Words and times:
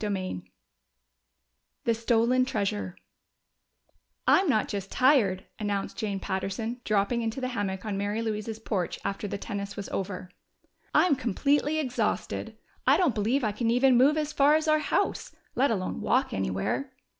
CHAPTER 0.03 0.15
V 0.15 0.51
The 1.83 1.93
Stolen 1.93 2.43
Treasure 2.43 2.97
"I'm 4.25 4.49
not 4.49 4.67
just 4.67 4.91
tired," 4.91 5.45
announced 5.59 5.95
Jane 5.95 6.19
Patterson, 6.19 6.81
dropping 6.83 7.21
into 7.21 7.39
the 7.39 7.49
hammock 7.49 7.85
on 7.85 7.99
Mary 7.99 8.23
Louise's 8.23 8.57
porch 8.57 8.97
after 9.05 9.27
the 9.27 9.37
tennis 9.37 9.75
was 9.77 9.89
over. 9.89 10.31
"I'm 10.91 11.15
completely 11.15 11.77
exhausted! 11.77 12.57
I 12.87 12.97
don't 12.97 13.13
believe 13.13 13.43
I 13.43 13.51
can 13.51 13.69
even 13.69 13.95
move 13.95 14.17
as 14.17 14.33
far 14.33 14.55
as 14.55 14.67
our 14.67 14.79
house 14.79 15.35
let 15.53 15.69
alone 15.69 16.01
walk 16.01 16.33
anywhere." 16.33 16.93